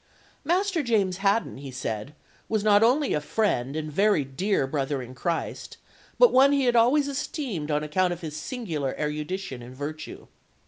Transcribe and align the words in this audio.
Master 0.43 0.81
James 0.81 1.17
Haddon, 1.17 1.57
he 1.57 1.69
said, 1.69 2.15
was 2.49 2.63
not 2.63 2.81
only 2.81 3.13
a 3.13 3.21
friend 3.21 3.75
and 3.75 3.91
very 3.91 4.23
dear 4.25 4.65
brother 4.65 4.99
in 4.99 5.13
Christ, 5.13 5.77
but 6.17 6.33
one 6.33 6.53
he 6.53 6.65
had 6.65 6.75
always 6.75 7.07
esteemed 7.07 7.69
on 7.69 7.83
account 7.83 8.11
of 8.11 8.21
his 8.21 8.35
singular 8.35 8.95
erudition 8.97 9.61
and 9.61 9.75
virtue. 9.75 10.25